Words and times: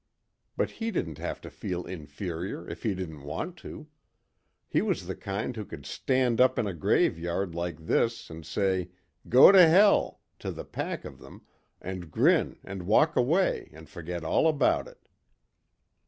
But 0.57 0.71
he 0.71 0.89
didn't 0.89 1.19
have 1.19 1.39
to 1.41 1.51
feel 1.51 1.85
inferior 1.85 2.67
if 2.67 2.81
he 2.81 2.95
didn't 2.95 3.21
want 3.21 3.55
to. 3.57 3.85
He 4.67 4.81
was 4.81 5.05
the 5.05 5.13
kind 5.15 5.55
who 5.55 5.63
could 5.63 5.85
stand 5.85 6.41
up 6.41 6.57
in 6.57 6.65
a 6.65 6.73
graveyard 6.73 7.53
like 7.53 7.77
this 7.85 8.27
and 8.31 8.43
say 8.43 8.89
"Go 9.29 9.51
to 9.51 9.67
Hell" 9.67 10.19
to 10.39 10.49
the 10.49 10.65
pack 10.65 11.05
of 11.05 11.19
them 11.19 11.43
and 11.79 12.09
grin 12.09 12.57
and 12.63 12.87
walk 12.87 13.15
away 13.15 13.69
and 13.73 13.87
forget 13.87 14.23
all 14.23 14.47
about 14.47 14.87
it. 14.87 15.07